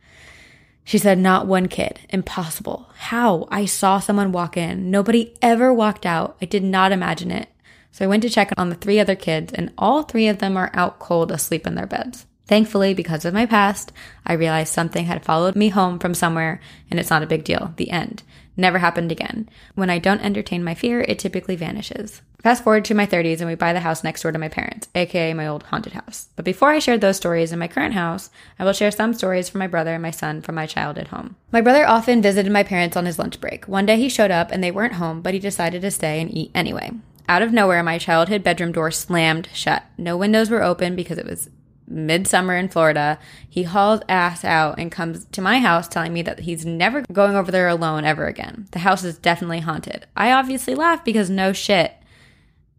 [0.86, 1.98] she said not one kid.
[2.10, 2.88] Impossible.
[2.96, 3.48] How?
[3.50, 4.88] I saw someone walk in.
[4.88, 6.36] Nobody ever walked out.
[6.40, 7.48] I did not imagine it.
[7.90, 10.56] So i went to check on the three other kids and all three of them
[10.56, 12.24] are out cold asleep in their beds.
[12.46, 13.90] Thankfully because of my past
[14.24, 17.74] i realized something had followed me home from somewhere and it's not a big deal.
[17.76, 18.22] The end
[18.56, 19.48] Never happened again.
[19.74, 22.22] When I don't entertain my fear, it typically vanishes.
[22.42, 24.88] Fast forward to my 30s and we buy the house next door to my parents,
[24.94, 26.28] aka my old haunted house.
[26.36, 29.48] But before I share those stories in my current house, I will share some stories
[29.48, 31.36] from my brother and my son from my childhood home.
[31.50, 33.66] My brother often visited my parents on his lunch break.
[33.66, 36.32] One day he showed up and they weren't home, but he decided to stay and
[36.32, 36.92] eat anyway.
[37.28, 39.82] Out of nowhere, my childhood bedroom door slammed shut.
[39.98, 41.50] No windows were open because it was
[41.88, 43.18] midsummer in Florida.
[43.48, 47.36] He hauls ass out and comes to my house telling me that he's never going
[47.36, 48.68] over there alone ever again.
[48.72, 50.06] The house is definitely haunted.
[50.16, 51.94] I obviously laugh because no shit.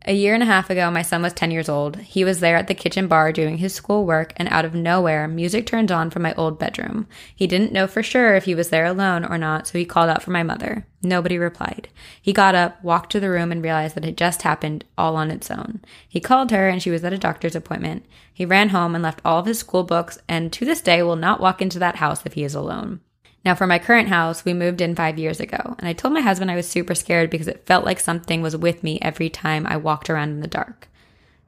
[0.08, 1.98] A year and a half ago, my son was 10 years old.
[1.98, 5.66] He was there at the kitchen bar doing his schoolwork, and out of nowhere, music
[5.66, 7.08] turned on from my old bedroom.
[7.36, 10.10] He didn't know for sure if he was there alone or not, so he called
[10.10, 10.88] out for my mother.
[11.04, 11.90] Nobody replied.
[12.22, 15.30] He got up, walked to the room, and realized that it just happened all on
[15.30, 15.82] its own.
[16.08, 18.06] He called her, and she was at a doctor's appointment.
[18.34, 21.18] He ran home and left all of his school books, and to this day will
[21.18, 23.02] not walk into that house if he is alone.
[23.48, 26.20] Now, for my current house, we moved in five years ago, and I told my
[26.20, 29.66] husband I was super scared because it felt like something was with me every time
[29.66, 30.90] I walked around in the dark.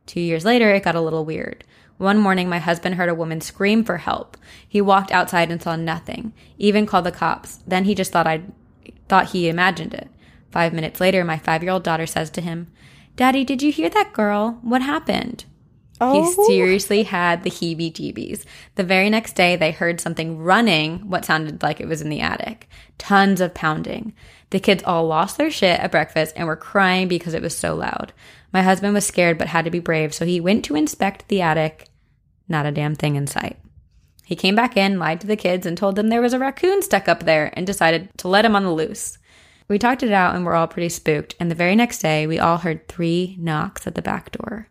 [0.05, 1.65] Two years later, it got a little weird.
[1.97, 4.37] One morning, my husband heard a woman scream for help.
[4.65, 7.57] He walked outside and saw nothing, even called the cops.
[7.67, 8.43] Then he just thought I
[9.09, 10.07] thought he imagined it.
[10.51, 12.67] Five minutes later, my five year old daughter says to him,
[13.17, 14.59] Daddy, did you hear that girl?
[14.61, 15.43] What happened?
[16.01, 18.45] Oh, He seriously had the heebie jeebies.
[18.75, 22.21] The very next day, they heard something running, what sounded like it was in the
[22.21, 22.69] attic.
[22.97, 24.13] Tons of pounding.
[24.51, 27.75] The kids all lost their shit at breakfast and were crying because it was so
[27.75, 28.13] loud.
[28.53, 31.41] My husband was scared but had to be brave, so he went to inspect the
[31.41, 31.87] attic.
[32.47, 33.57] Not a damn thing in sight.
[34.25, 36.81] He came back in, lied to the kids, and told them there was a raccoon
[36.81, 39.17] stuck up there and decided to let him on the loose.
[39.67, 42.39] We talked it out and were all pretty spooked, and the very next day, we
[42.39, 44.67] all heard three knocks at the back door.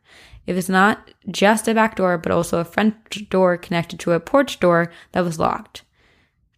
[0.48, 4.18] It was not just a back door, but also a front door connected to a
[4.18, 5.82] porch door that was locked.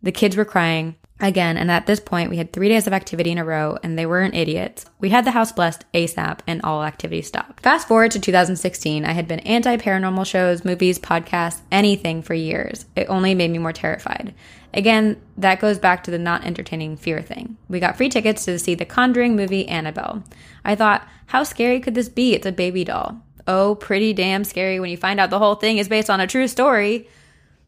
[0.01, 3.33] The kids were crying again, and at this point, we had three days of activity
[3.33, 4.87] in a row, and they weren't idiots.
[5.01, 7.65] We had the house blessed ASAP, and all activity stopped.
[7.65, 12.87] Fast forward to 2016, I had been anti paranormal shows, movies, podcasts, anything for years.
[12.95, 14.33] It only made me more terrified.
[14.73, 17.57] Again, that goes back to the not entertaining fear thing.
[17.69, 20.23] We got free tickets to see the Conjuring movie Annabelle.
[20.65, 22.35] I thought, how scary could this be?
[22.35, 23.21] It's a baby doll.
[23.53, 26.27] Oh, pretty damn scary when you find out the whole thing is based on a
[26.29, 27.09] true story.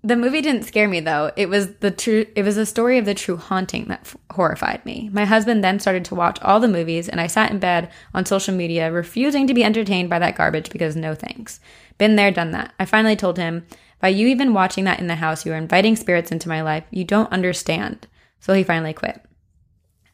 [0.02, 1.30] the movie didn't scare me though.
[1.36, 4.84] It was the true it was a story of the true haunting that f- horrified
[4.84, 5.08] me.
[5.12, 8.26] My husband then started to watch all the movies and I sat in bed on
[8.26, 11.60] social media refusing to be entertained by that garbage because no thanks.
[11.98, 12.74] Been there, done that.
[12.80, 13.64] I finally told him,
[14.00, 16.82] by you even watching that in the house, you are inviting spirits into my life.
[16.90, 18.08] You don't understand.
[18.40, 19.24] So he finally quit.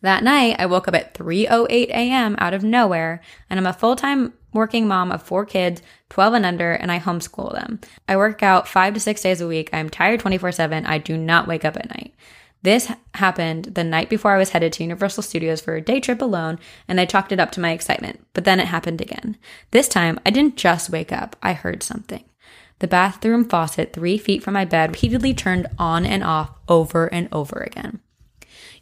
[0.06, 2.36] That night, I woke up at 3:08 a.m.
[2.38, 6.70] out of nowhere, and I'm a full-time working mom of four kids, 12 and under,
[6.70, 7.80] and I homeschool them.
[8.08, 9.68] I work out 5 to 6 days a week.
[9.72, 10.86] I'm tired 24/7.
[10.86, 12.14] I do not wake up at night.
[12.62, 16.22] This happened the night before I was headed to Universal Studios for a day trip
[16.22, 18.24] alone, and I chalked it up to my excitement.
[18.32, 19.36] But then it happened again.
[19.72, 22.22] This time, I didn't just wake up, I heard something.
[22.78, 27.28] The bathroom faucet, three feet from my bed, repeatedly turned on and off over and
[27.32, 27.98] over again.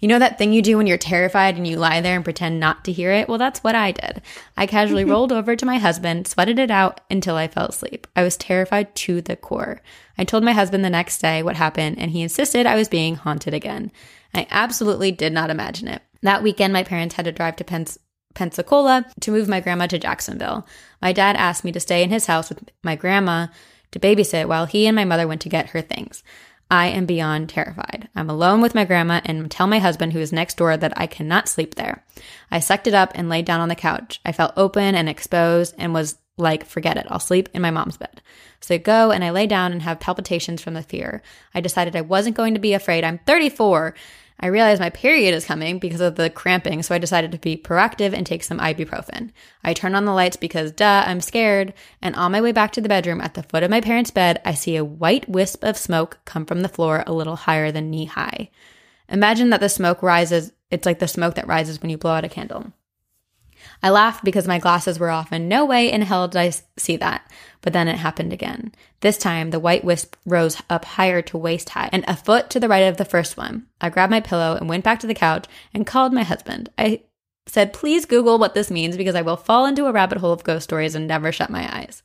[0.04, 2.60] You know that thing you do when you're terrified and you lie there and pretend
[2.60, 3.26] not to hear it?
[3.26, 4.20] Well, that's what I did.
[4.54, 8.06] I casually rolled over to my husband, sweated it out until I fell asleep.
[8.14, 9.80] I was terrified to the core.
[10.18, 13.14] I told my husband the next day what happened, and he insisted I was being
[13.14, 13.90] haunted again.
[14.34, 16.02] I absolutely did not imagine it.
[16.20, 17.98] That weekend, my parents had to drive to Pens-
[18.34, 20.66] Pensacola to move my grandma to Jacksonville.
[21.00, 23.46] My dad asked me to stay in his house with my grandma
[23.92, 26.22] to babysit while he and my mother went to get her things.
[26.74, 28.08] I am beyond terrified.
[28.16, 31.06] I'm alone with my grandma and tell my husband, who is next door, that I
[31.06, 32.04] cannot sleep there.
[32.50, 34.20] I sucked it up and laid down on the couch.
[34.24, 37.96] I felt open and exposed and was like, forget it, I'll sleep in my mom's
[37.96, 38.20] bed.
[38.60, 41.22] So I go and I lay down and have palpitations from the fear.
[41.54, 43.04] I decided I wasn't going to be afraid.
[43.04, 43.94] I'm 34.
[44.40, 47.56] I realized my period is coming because of the cramping, so I decided to be
[47.56, 49.30] proactive and take some ibuprofen.
[49.62, 51.72] I turn on the lights because, duh, I'm scared.
[52.02, 54.42] And on my way back to the bedroom at the foot of my parents' bed,
[54.44, 57.90] I see a white wisp of smoke come from the floor a little higher than
[57.90, 58.50] knee high.
[59.08, 62.24] Imagine that the smoke rises, it's like the smoke that rises when you blow out
[62.24, 62.72] a candle.
[63.82, 66.96] I laughed because my glasses were off and no way in hell did I see
[66.96, 67.30] that.
[67.60, 68.72] But then it happened again.
[69.00, 72.60] This time, the white wisp rose up higher to waist high and a foot to
[72.60, 73.66] the right of the first one.
[73.80, 76.68] I grabbed my pillow and went back to the couch and called my husband.
[76.78, 77.02] I
[77.46, 80.44] said, please Google what this means because I will fall into a rabbit hole of
[80.44, 82.02] ghost stories and never shut my eyes.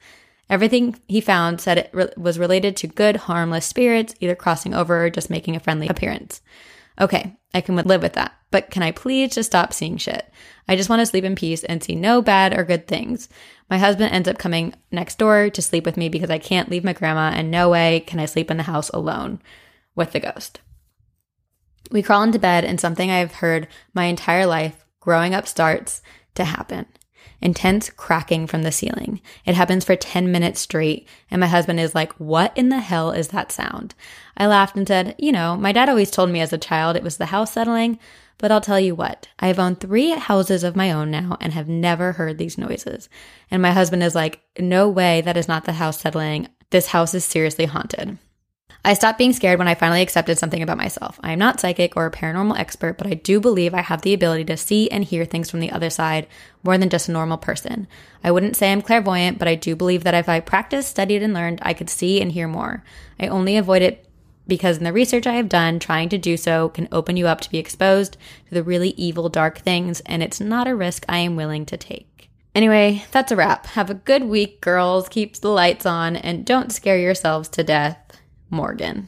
[0.49, 5.05] Everything he found said it re- was related to good, harmless spirits, either crossing over
[5.05, 6.41] or just making a friendly appearance.
[6.99, 8.33] Okay, I can live with that.
[8.51, 10.29] But can I please just stop seeing shit?
[10.67, 13.29] I just want to sleep in peace and see no bad or good things.
[13.69, 16.83] My husband ends up coming next door to sleep with me because I can't leave
[16.83, 19.41] my grandma, and no way can I sleep in the house alone
[19.95, 20.59] with the ghost.
[21.91, 26.01] We crawl into bed, and something I've heard my entire life growing up starts
[26.35, 26.85] to happen
[27.41, 29.21] intense cracking from the ceiling.
[29.45, 33.11] It happens for 10 minutes straight, and my husband is like, What in the hell
[33.11, 33.95] is that sound?
[34.37, 37.03] I laughed and said, You know, my dad always told me as a child it
[37.03, 37.99] was the house settling,
[38.37, 41.53] but I'll tell you what, I have owned three houses of my own now and
[41.53, 43.09] have never heard these noises.
[43.51, 46.47] And my husband is like, No way, that is not the house settling.
[46.69, 48.17] This house is seriously haunted.
[48.83, 51.19] I stopped being scared when I finally accepted something about myself.
[51.21, 54.13] I am not psychic or a paranormal expert, but I do believe I have the
[54.13, 56.27] ability to see and hear things from the other side
[56.63, 57.87] more than just a normal person.
[58.23, 61.33] I wouldn't say I'm clairvoyant, but I do believe that if I practiced, studied, and
[61.33, 62.83] learned, I could see and hear more.
[63.19, 64.05] I only avoid it
[64.47, 67.41] because in the research I have done, trying to do so can open you up
[67.41, 68.13] to be exposed
[68.47, 71.77] to the really evil, dark things, and it's not a risk I am willing to
[71.77, 72.29] take.
[72.55, 73.67] Anyway, that's a wrap.
[73.67, 75.07] Have a good week, girls.
[75.07, 78.08] Keep the lights on and don't scare yourselves to death.
[78.49, 79.07] Morgan.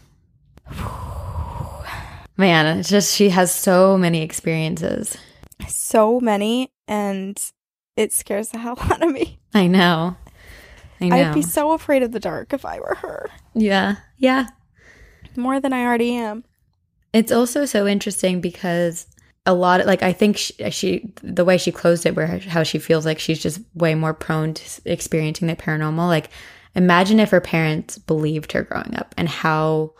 [2.37, 5.17] Man, it's just she has so many experiences.
[5.67, 7.39] So many, and
[7.95, 9.39] it scares the hell out of me.
[9.53, 10.15] I know.
[10.99, 11.15] I know.
[11.15, 13.95] I'd be so afraid of the dark if I were her, yeah.
[14.17, 14.47] Yeah.
[15.35, 16.43] more than I already am.
[17.13, 19.07] It's also so interesting because
[19.45, 22.63] a lot of like I think she, she the way she closed it where how
[22.63, 26.29] she feels like she's just way more prone to experiencing the paranormal like
[26.75, 29.93] imagine if her parents believed her growing up and how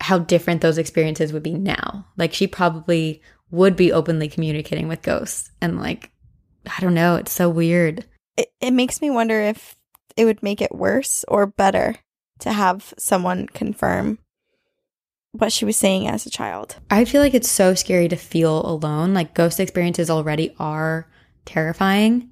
[0.00, 2.06] how different those experiences would be now.
[2.16, 3.20] Like she probably
[3.50, 6.10] would be openly communicating with ghosts and like
[6.66, 8.04] i don't know it's so weird.
[8.36, 9.74] It, it makes me wonder if
[10.16, 11.96] it would make it worse or better
[12.40, 14.18] to have someone confirm
[15.32, 16.76] what she was saying as a child.
[16.90, 19.14] i feel like it's so scary to feel alone.
[19.14, 21.08] Like ghost experiences already are
[21.44, 22.30] terrifying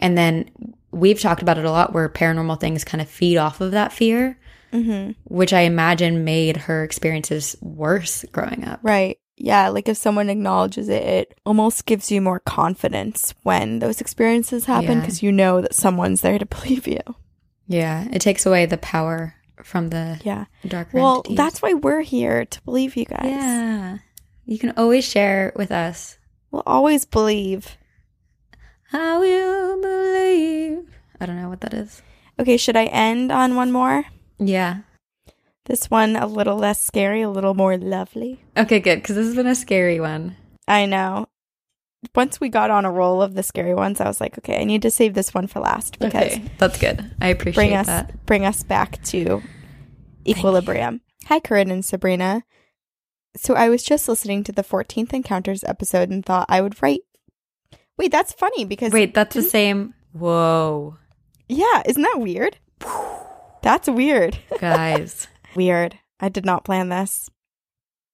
[0.00, 0.50] and then
[0.90, 3.92] we've talked about it a lot where paranormal things kind of feed off of that
[3.92, 4.36] fear
[4.72, 5.12] Mm-hmm.
[5.24, 9.18] which i imagine made her experiences worse growing up Right.
[9.42, 9.68] Yeah.
[9.70, 14.90] Like if someone acknowledges it, it almost gives you more confidence when those experiences happen
[14.98, 15.00] Yeah.
[15.00, 17.00] because you know that someone's there to believe you.
[17.66, 19.34] Yeah, it takes away the power
[19.64, 20.44] from the Yeah.
[20.68, 21.36] darker Well, entities.
[21.38, 23.24] that's why we're here to believe you guys.
[23.24, 23.98] yeah.
[24.44, 26.18] You can always share with us.
[26.50, 27.78] We'll always believe.
[28.92, 30.88] I will believe.
[31.20, 32.02] I don't know what that is.
[32.38, 32.56] Okay.
[32.56, 34.04] Should I end on one more?
[34.38, 34.78] Yeah.
[35.66, 38.40] This one a little less scary, a little more lovely.
[38.56, 38.96] Okay, good.
[39.02, 40.36] Because this has been a scary one.
[40.66, 41.28] I know.
[42.14, 44.64] Once we got on a roll of the scary ones, I was like, okay, I
[44.64, 47.10] need to save this one for last because Okay, that's good.
[47.20, 48.24] I appreciate bring us that.
[48.24, 49.42] bring us back to
[50.26, 51.02] equilibrium.
[51.26, 52.42] Hi, Corinne and Sabrina.
[53.36, 57.02] So I was just listening to the 14th Encounters episode and thought I would write.
[58.00, 59.92] Wait, that's funny because Wait, that's the same.
[60.12, 60.96] Whoa,
[61.50, 62.56] yeah, isn't that weird?
[63.60, 64.38] That's weird.
[64.58, 65.28] guys.
[65.54, 65.98] Weird.
[66.18, 67.28] I did not plan this.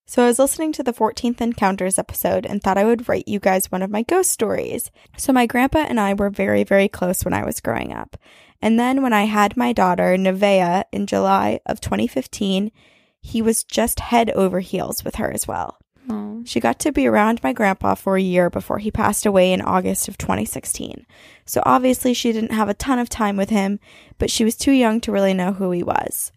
[0.08, 3.38] So I was listening to the 14th Encounters episode and thought I would write you
[3.38, 4.90] guys one of my ghost stories.
[5.16, 8.16] So my grandpa and I were very, very close when I was growing up.
[8.60, 12.72] And then when I had my daughter, Nevaeh, in July of 2015,
[13.20, 15.78] he was just head over heels with her as well.
[16.08, 16.42] Oh.
[16.44, 19.60] She got to be around my grandpa for a year before he passed away in
[19.60, 21.06] August of 2016.
[21.44, 23.80] So obviously she didn't have a ton of time with him,
[24.18, 26.32] but she was too young to really know who he was.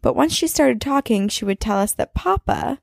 [0.00, 2.80] But once she started talking, she would tell us that Papa,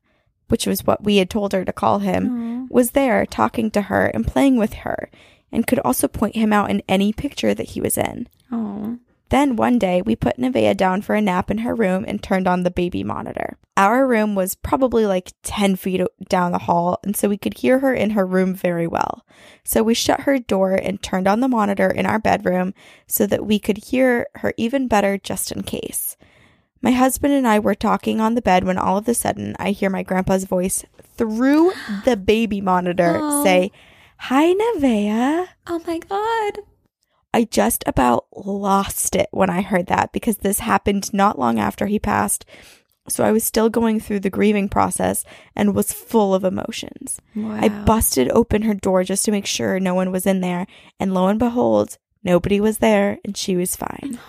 [0.48, 2.74] which was what we had told her to call him, oh.
[2.74, 5.10] was there talking to her and playing with her,
[5.52, 8.28] and could also point him out in any picture that he was in.
[8.52, 9.00] Oh.
[9.30, 12.48] Then one day, we put Nevaeh down for a nap in her room and turned
[12.48, 13.58] on the baby monitor.
[13.78, 17.80] Our room was probably like 10 feet down the hall, and so we could hear
[17.80, 19.26] her in her room very well.
[19.64, 22.74] So we shut her door and turned on the monitor in our bedroom
[23.08, 26.18] so that we could hear her even better just in case.
[26.82, 29.72] My husband and I were talking on the bed when all of a sudden I
[29.72, 30.86] hear my grandpa's voice
[31.18, 31.74] through
[32.06, 33.44] the baby monitor Oh.
[33.44, 33.72] say,
[34.18, 35.48] Hi, Nevaeh.
[35.68, 36.60] Oh my god.
[37.34, 41.86] I just about lost it when I heard that because this happened not long after
[41.86, 42.46] he passed.
[43.08, 45.24] So I was still going through the grieving process
[45.56, 47.20] and was full of emotions.
[47.36, 47.58] Wow.
[47.60, 50.68] I busted open her door just to make sure no one was in there,
[51.00, 54.20] and lo and behold, nobody was there and she was fine.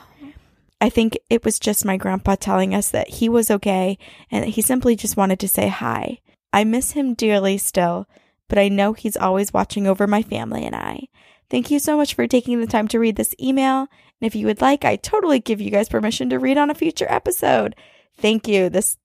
[0.81, 3.99] I think it was just my grandpa telling us that he was okay
[4.31, 6.21] and that he simply just wanted to say hi.
[6.53, 8.09] I miss him dearly still,
[8.49, 11.09] but I know he's always watching over my family and I.
[11.51, 13.81] Thank you so much for taking the time to read this email.
[13.81, 13.89] And
[14.27, 17.07] if you would like, I totally give you guys permission to read on a future
[17.09, 17.75] episode.
[18.19, 18.69] Thank you.
[18.69, 18.97] This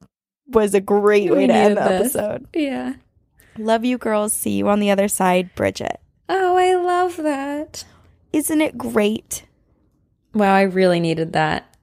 [0.48, 2.16] was a great way We to end the this.
[2.16, 2.48] episode.
[2.54, 2.94] Yeah.
[3.58, 4.34] Love you, girls.
[4.34, 6.00] See you on the other side, Bridget.
[6.30, 7.86] Oh, I love that.
[8.34, 9.46] Isn't it great?
[10.34, 11.74] Wow, I really needed that.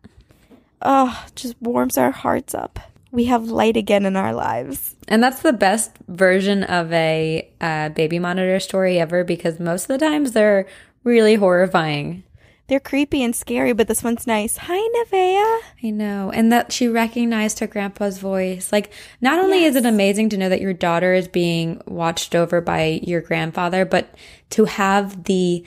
[0.82, 2.78] Oh, just warms our hearts up.
[3.12, 4.96] We have light again in our lives.
[5.06, 9.88] And that's the best version of a uh, baby monitor story ever because most of
[9.88, 10.66] the times they're
[11.04, 12.24] really horrifying.
[12.68, 14.56] They're creepy and scary, but this one's nice.
[14.56, 15.60] Hi, Nevaeh.
[15.84, 16.30] I know.
[16.30, 18.72] And that she recognized her grandpa's voice.
[18.72, 18.90] Like,
[19.20, 23.00] not only is it amazing to know that your daughter is being watched over by
[23.02, 24.14] your grandfather, but
[24.50, 25.66] to have the,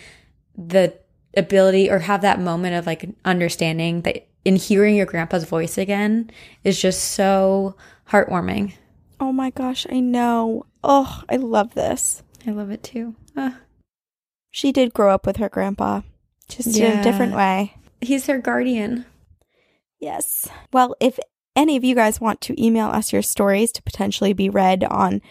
[0.58, 0.98] the
[1.38, 6.30] ability or have that moment of like understanding that in hearing your grandpa's voice again
[6.64, 7.76] is just so
[8.10, 8.74] heartwarming.
[9.20, 10.66] Oh my gosh, I know.
[10.84, 12.22] Oh, I love this.
[12.48, 13.16] I love it too.
[13.36, 13.60] Ah.
[14.52, 16.02] She did grow up with her grandpa,
[16.48, 17.76] just in a different way.
[18.00, 19.06] He's her guardian.
[20.00, 20.48] Yes.
[20.72, 21.20] Well, if
[21.56, 25.22] any of you guys want to email us your stories to potentially be read on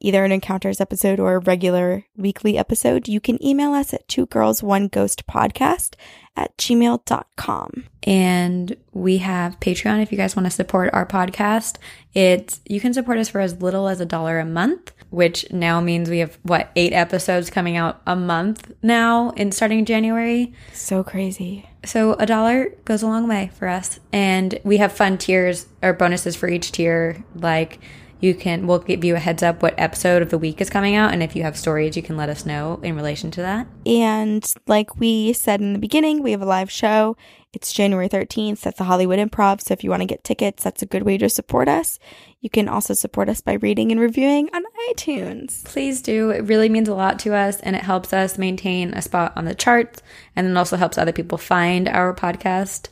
[0.00, 4.26] either an encounters episode or a regular weekly episode, you can email us at two
[4.26, 5.94] girls one ghost podcast
[6.38, 7.84] at gmail.com.
[8.04, 11.76] and we have Patreon if you guys want to support our podcast.
[12.14, 15.80] It's you can support us for as little as a dollar a month, which now
[15.80, 20.52] means we have what eight episodes coming out a month now in starting January.
[20.72, 21.68] So crazy.
[21.84, 25.92] So a dollar goes a long way for us, and we have fun tiers or
[25.92, 27.24] bonuses for each tier.
[27.34, 27.80] Like
[28.20, 30.94] you can, we'll give you a heads up what episode of the week is coming
[30.94, 33.66] out, and if you have stories, you can let us know in relation to that.
[33.86, 37.16] And like we said in the beginning, we have a live show.
[37.52, 39.62] It's January 13th that's the Hollywood Improv.
[39.62, 41.98] So if you want to get tickets, that's a good way to support us.
[42.40, 45.64] You can also support us by reading and reviewing on iTunes.
[45.64, 46.30] Please do.
[46.30, 49.46] It really means a lot to us and it helps us maintain a spot on
[49.46, 50.02] the charts
[50.36, 52.88] and then also helps other people find our podcast.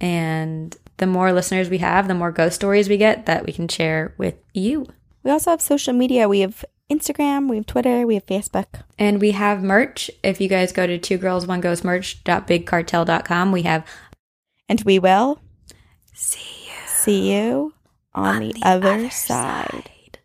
[0.00, 3.68] And the more listeners we have, the more ghost stories we get that we can
[3.68, 4.86] share with you.
[5.22, 6.28] We also have social media.
[6.28, 8.66] We have Instagram, we have Twitter, we have Facebook.
[8.98, 10.10] And we have merch.
[10.22, 13.84] If you guys go to two girls one ghost merch.bigcartel.com, we have
[14.68, 15.40] And we will
[16.14, 17.74] see you see you
[18.14, 19.68] on, the, other, side.
[19.70, 20.18] side.